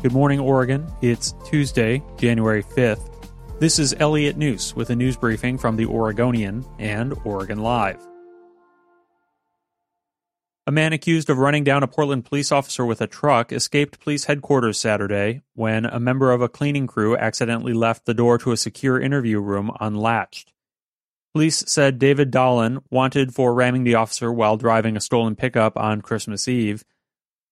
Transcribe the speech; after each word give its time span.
Good 0.00 0.12
morning, 0.12 0.38
Oregon. 0.38 0.86
It's 1.02 1.34
Tuesday, 1.44 2.04
January 2.18 2.62
5th. 2.62 3.10
This 3.58 3.80
is 3.80 3.96
Elliot 3.98 4.38
Njus 4.38 4.76
with 4.76 4.90
a 4.90 4.94
news 4.94 5.16
briefing 5.16 5.58
from 5.58 5.74
the 5.74 5.86
Oregonian 5.86 6.64
and 6.78 7.14
Oregon 7.24 7.58
Live. 7.58 8.00
A 10.68 10.70
man 10.70 10.92
accused 10.92 11.28
of 11.28 11.38
running 11.38 11.64
down 11.64 11.82
a 11.82 11.88
Portland 11.88 12.24
police 12.24 12.52
officer 12.52 12.86
with 12.86 13.00
a 13.00 13.08
truck 13.08 13.50
escaped 13.50 13.98
police 13.98 14.26
headquarters 14.26 14.78
Saturday 14.78 15.42
when 15.54 15.84
a 15.84 15.98
member 15.98 16.30
of 16.30 16.42
a 16.42 16.48
cleaning 16.48 16.86
crew 16.86 17.16
accidentally 17.16 17.72
left 17.72 18.06
the 18.06 18.14
door 18.14 18.38
to 18.38 18.52
a 18.52 18.56
secure 18.56 19.00
interview 19.00 19.40
room 19.40 19.72
unlatched. 19.80 20.52
Police 21.34 21.64
said 21.66 21.98
David 21.98 22.30
Dolan, 22.30 22.78
wanted 22.88 23.34
for 23.34 23.52
ramming 23.52 23.82
the 23.82 23.96
officer 23.96 24.32
while 24.32 24.56
driving 24.56 24.96
a 24.96 25.00
stolen 25.00 25.34
pickup 25.34 25.76
on 25.76 26.02
Christmas 26.02 26.46
Eve, 26.46 26.84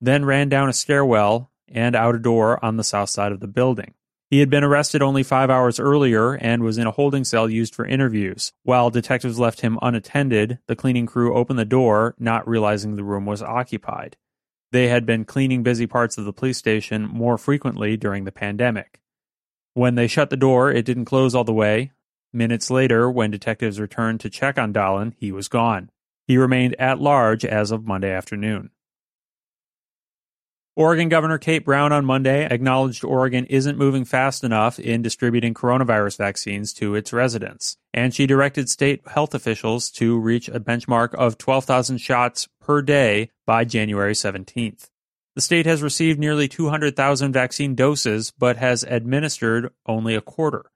then 0.00 0.24
ran 0.24 0.48
down 0.48 0.68
a 0.68 0.72
stairwell 0.72 1.50
and 1.68 1.96
outer 1.96 2.18
door 2.18 2.64
on 2.64 2.76
the 2.76 2.84
south 2.84 3.10
side 3.10 3.32
of 3.32 3.40
the 3.40 3.46
building. 3.46 3.94
He 4.28 4.40
had 4.40 4.50
been 4.50 4.64
arrested 4.64 5.02
only 5.02 5.22
five 5.22 5.50
hours 5.50 5.78
earlier 5.78 6.34
and 6.34 6.62
was 6.62 6.78
in 6.78 6.86
a 6.86 6.90
holding 6.90 7.22
cell 7.22 7.48
used 7.48 7.74
for 7.74 7.86
interviews. 7.86 8.52
While 8.64 8.90
detectives 8.90 9.38
left 9.38 9.60
him 9.60 9.78
unattended, 9.80 10.58
the 10.66 10.74
cleaning 10.74 11.06
crew 11.06 11.34
opened 11.34 11.60
the 11.60 11.64
door, 11.64 12.16
not 12.18 12.48
realizing 12.48 12.96
the 12.96 13.04
room 13.04 13.24
was 13.24 13.40
occupied. 13.40 14.16
They 14.72 14.88
had 14.88 15.06
been 15.06 15.24
cleaning 15.24 15.62
busy 15.62 15.86
parts 15.86 16.18
of 16.18 16.24
the 16.24 16.32
police 16.32 16.58
station 16.58 17.06
more 17.06 17.38
frequently 17.38 17.96
during 17.96 18.24
the 18.24 18.32
pandemic. 18.32 19.00
When 19.74 19.94
they 19.94 20.08
shut 20.08 20.30
the 20.30 20.36
door, 20.36 20.72
it 20.72 20.84
didn't 20.84 21.04
close 21.04 21.34
all 21.34 21.44
the 21.44 21.52
way. 21.52 21.92
Minutes 22.32 22.70
later, 22.70 23.08
when 23.08 23.30
detectives 23.30 23.78
returned 23.78 24.20
to 24.20 24.30
check 24.30 24.58
on 24.58 24.72
Dolan, 24.72 25.14
he 25.18 25.30
was 25.30 25.48
gone. 25.48 25.90
He 26.26 26.36
remained 26.36 26.74
at 26.80 27.00
large 27.00 27.44
as 27.44 27.70
of 27.70 27.86
Monday 27.86 28.10
afternoon. 28.10 28.70
Oregon 30.78 31.08
Governor 31.08 31.38
Kate 31.38 31.64
Brown 31.64 31.90
on 31.90 32.04
Monday 32.04 32.44
acknowledged 32.44 33.02
Oregon 33.02 33.46
isn't 33.46 33.78
moving 33.78 34.04
fast 34.04 34.44
enough 34.44 34.78
in 34.78 35.00
distributing 35.00 35.54
coronavirus 35.54 36.18
vaccines 36.18 36.74
to 36.74 36.94
its 36.94 37.14
residents, 37.14 37.78
and 37.94 38.14
she 38.14 38.26
directed 38.26 38.68
state 38.68 39.00
health 39.08 39.34
officials 39.34 39.90
to 39.92 40.18
reach 40.18 40.50
a 40.50 40.60
benchmark 40.60 41.14
of 41.14 41.38
12,000 41.38 41.96
shots 41.96 42.46
per 42.60 42.82
day 42.82 43.30
by 43.46 43.64
January 43.64 44.12
17th. 44.12 44.90
The 45.34 45.40
state 45.40 45.64
has 45.64 45.82
received 45.82 46.18
nearly 46.18 46.46
200,000 46.46 47.32
vaccine 47.32 47.74
doses, 47.74 48.34
but 48.36 48.58
has 48.58 48.82
administered 48.82 49.72
only 49.86 50.14
a 50.14 50.20
quarter, 50.20 50.66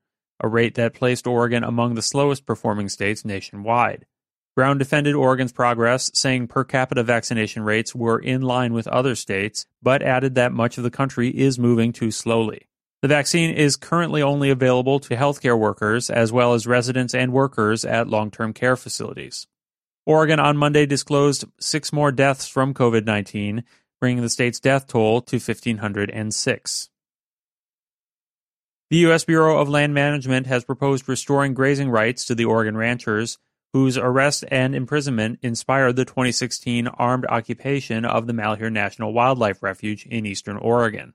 a 0.42 0.48
rate 0.48 0.76
that 0.76 0.94
placed 0.94 1.26
Oregon 1.26 1.62
among 1.62 1.94
the 1.94 2.00
slowest 2.00 2.46
performing 2.46 2.88
states 2.88 3.22
nationwide. 3.22 4.06
Brown 4.56 4.78
defended 4.78 5.14
Oregon's 5.14 5.52
progress, 5.52 6.10
saying 6.12 6.48
per 6.48 6.64
capita 6.64 7.02
vaccination 7.02 7.62
rates 7.62 7.94
were 7.94 8.18
in 8.18 8.42
line 8.42 8.72
with 8.72 8.88
other 8.88 9.14
states, 9.14 9.66
but 9.82 10.02
added 10.02 10.34
that 10.34 10.52
much 10.52 10.76
of 10.76 10.84
the 10.84 10.90
country 10.90 11.28
is 11.28 11.58
moving 11.58 11.92
too 11.92 12.10
slowly. 12.10 12.66
The 13.02 13.08
vaccine 13.08 13.54
is 13.54 13.76
currently 13.76 14.20
only 14.20 14.50
available 14.50 15.00
to 15.00 15.16
healthcare 15.16 15.58
workers 15.58 16.10
as 16.10 16.32
well 16.32 16.52
as 16.52 16.66
residents 16.66 17.14
and 17.14 17.32
workers 17.32 17.84
at 17.84 18.08
long 18.08 18.30
term 18.30 18.52
care 18.52 18.76
facilities. 18.76 19.46
Oregon 20.04 20.40
on 20.40 20.56
Monday 20.56 20.84
disclosed 20.84 21.44
six 21.58 21.92
more 21.92 22.12
deaths 22.12 22.46
from 22.48 22.74
COVID 22.74 23.06
19, 23.06 23.64
bringing 24.00 24.22
the 24.22 24.28
state's 24.28 24.60
death 24.60 24.86
toll 24.86 25.22
to 25.22 25.36
1,506. 25.36 26.90
The 28.90 28.96
U.S. 28.96 29.24
Bureau 29.24 29.58
of 29.58 29.68
Land 29.68 29.94
Management 29.94 30.48
has 30.48 30.64
proposed 30.64 31.08
restoring 31.08 31.54
grazing 31.54 31.90
rights 31.90 32.24
to 32.24 32.34
the 32.34 32.44
Oregon 32.44 32.76
ranchers 32.76 33.38
whose 33.72 33.96
arrest 33.96 34.44
and 34.50 34.74
imprisonment 34.74 35.38
inspired 35.42 35.96
the 35.96 36.04
2016 36.04 36.88
armed 36.88 37.26
occupation 37.28 38.04
of 38.04 38.26
the 38.26 38.32
Malheur 38.32 38.70
National 38.70 39.12
Wildlife 39.12 39.62
Refuge 39.62 40.06
in 40.06 40.26
eastern 40.26 40.56
Oregon. 40.56 41.14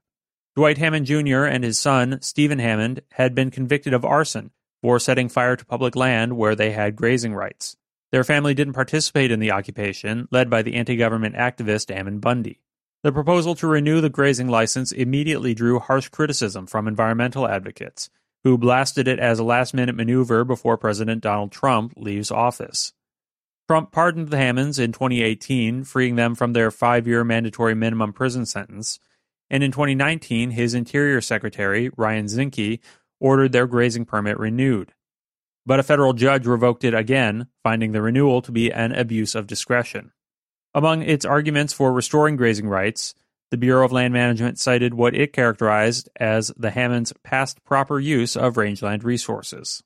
Dwight 0.55 0.77
Hammond 0.77 1.05
Jr. 1.05 1.43
and 1.43 1.63
his 1.63 1.79
son, 1.79 2.21
Steven 2.21 2.59
Hammond, 2.59 3.01
had 3.11 3.35
been 3.35 3.51
convicted 3.51 3.93
of 3.93 4.05
arson 4.05 4.51
for 4.81 4.99
setting 4.99 5.27
fire 5.27 5.55
to 5.55 5.65
public 5.65 5.95
land 5.95 6.37
where 6.37 6.55
they 6.55 6.71
had 6.71 6.95
grazing 6.95 7.33
rights. 7.33 7.75
Their 8.11 8.23
family 8.23 8.53
didn't 8.53 8.73
participate 8.73 9.31
in 9.31 9.41
the 9.41 9.51
occupation, 9.51 10.29
led 10.31 10.49
by 10.49 10.61
the 10.61 10.75
anti 10.75 10.95
government 10.95 11.35
activist 11.35 11.93
Ammon 11.93 12.19
Bundy. 12.19 12.61
The 13.03 13.11
proposal 13.11 13.55
to 13.55 13.67
renew 13.67 13.99
the 13.99 14.09
grazing 14.09 14.47
license 14.47 14.91
immediately 14.91 15.53
drew 15.53 15.79
harsh 15.79 16.07
criticism 16.07 16.65
from 16.65 16.87
environmental 16.87 17.47
advocates, 17.47 18.09
who 18.45 18.59
blasted 18.59 19.07
it 19.07 19.19
as 19.19 19.39
a 19.39 19.43
last 19.43 19.73
minute 19.73 19.95
maneuver 19.95 20.45
before 20.45 20.77
President 20.77 21.19
Donald 21.19 21.51
Trump 21.51 21.93
leaves 21.97 22.29
office. 22.29 22.93
Trump 23.67 23.91
pardoned 23.91 24.29
the 24.29 24.37
Hammonds 24.37 24.77
in 24.77 24.91
2018, 24.91 25.83
freeing 25.83 26.15
them 26.15 26.35
from 26.35 26.53
their 26.53 26.69
five 26.69 27.07
year 27.07 27.23
mandatory 27.23 27.73
minimum 27.73 28.13
prison 28.13 28.45
sentence. 28.45 28.99
And 29.49 29.63
in 29.63 29.71
2019, 29.71 30.51
his 30.51 30.75
Interior 30.75 31.21
Secretary, 31.21 31.89
Ryan 31.97 32.27
Zinke, 32.27 32.79
ordered 33.19 33.51
their 33.51 33.65
grazing 33.65 34.05
permit 34.05 34.37
renewed. 34.37 34.93
But 35.65 35.79
a 35.79 35.83
federal 35.83 36.13
judge 36.13 36.45
revoked 36.45 36.83
it 36.83 36.93
again, 36.93 37.47
finding 37.63 37.93
the 37.93 38.01
renewal 38.03 38.43
to 38.43 38.51
be 38.51 38.71
an 38.71 38.91
abuse 38.91 39.33
of 39.33 39.47
discretion. 39.47 40.11
Among 40.75 41.01
its 41.01 41.25
arguments 41.25 41.73
for 41.73 41.91
restoring 41.91 42.35
grazing 42.35 42.67
rights, 42.67 43.15
the 43.51 43.57
Bureau 43.57 43.85
of 43.85 43.91
Land 43.91 44.13
Management 44.13 44.59
cited 44.59 44.93
what 44.93 45.15
it 45.15 45.33
characterized 45.33 46.09
as 46.17 46.51
the 46.57 46.71
Hammonds' 46.71 47.13
past 47.23 47.63
proper 47.63 47.99
use 47.99 48.35
of 48.35 48.57
rangeland 48.57 49.03
resources. 49.03 49.83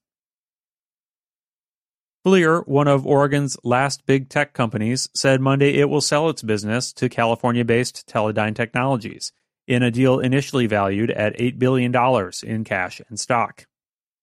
FLIR, 2.25 2.67
one 2.67 2.87
of 2.87 3.07
Oregon's 3.07 3.57
last 3.63 4.05
big 4.05 4.29
tech 4.29 4.53
companies, 4.53 5.09
said 5.15 5.41
Monday 5.41 5.79
it 5.79 5.89
will 5.89 6.01
sell 6.01 6.29
its 6.29 6.43
business 6.43 6.93
to 6.93 7.09
California 7.09 7.65
based 7.65 8.07
Teledyne 8.07 8.55
Technologies 8.55 9.31
in 9.67 9.83
a 9.83 9.91
deal 9.91 10.19
initially 10.19 10.67
valued 10.67 11.09
at 11.11 11.37
$8 11.37 11.57
billion 11.57 11.93
in 12.43 12.63
cash 12.63 13.01
and 13.09 13.19
stock. 13.19 13.65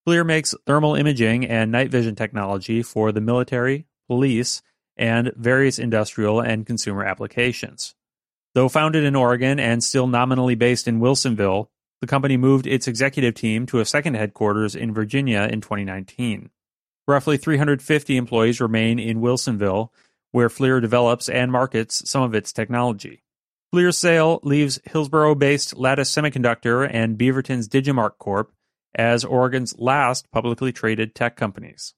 FLIR 0.07 0.25
makes 0.25 0.55
thermal 0.67 0.95
imaging 0.95 1.45
and 1.45 1.73
night 1.73 1.91
vision 1.91 2.15
technology 2.15 2.81
for 2.81 3.11
the 3.11 3.21
military, 3.21 3.87
police, 4.07 4.63
and 4.97 5.33
various 5.35 5.81
industrial 5.81 6.41
and 6.41 6.65
consumer 6.65 7.05
applications. 7.05 7.96
Though 8.56 8.71
founded 8.71 9.05
in 9.05 9.15
Oregon 9.15 9.61
and 9.61 9.84
still 9.84 10.06
nominally 10.06 10.55
based 10.55 10.89
in 10.89 10.99
Wilsonville, 10.99 11.67
the 12.00 12.06
company 12.06 12.39
moved 12.39 12.67
its 12.67 12.89
executive 12.89 13.34
team 13.34 13.67
to 13.67 13.81
a 13.81 13.84
second 13.84 14.15
headquarters 14.15 14.75
in 14.75 14.94
Virginia 14.94 15.47
in 15.53 15.61
2019. 15.61 16.49
Roughly 17.06 17.37
350 17.37 18.16
employees 18.16 18.59
remain 18.59 18.99
in 18.99 19.21
Wilsonville, 19.21 19.91
where 20.33 20.49
FLIR 20.49 20.81
develops 20.81 21.28
and 21.28 21.53
markets 21.53 22.09
some 22.09 22.22
of 22.22 22.34
its 22.34 22.50
technology. 22.50 23.22
FLIR's 23.75 23.99
sale 23.99 24.41
leaves 24.43 24.81
Hillsboro 24.87 25.34
based 25.34 25.77
Lattice 25.77 26.11
Semiconductor 26.11 26.89
and 26.91 27.19
Beaverton's 27.19 27.69
Digimarc 27.69 28.12
Corp 28.19 28.55
as 28.95 29.22
Oregon's 29.22 29.78
last 29.78 30.31
publicly 30.31 30.72
traded 30.72 31.15
tech 31.15 31.37
companies. 31.37 31.93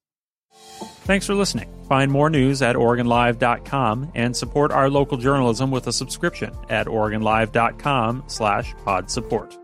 Thanks 0.53 1.27
for 1.27 1.35
listening. 1.35 1.69
Find 1.89 2.13
more 2.13 2.29
news 2.29 2.61
at 2.61 2.77
OregonLive.com 2.77 4.13
and 4.15 4.37
support 4.37 4.73
our 4.73 4.91
local 4.91 5.17
journalism 5.17 5.71
with 5.71 5.87
a 5.87 5.93
subscription 5.93 6.55
at 6.69 6.87
OregonLive.com 6.87 8.25
slash 8.27 8.75
pod 8.85 9.11
support. 9.11 9.57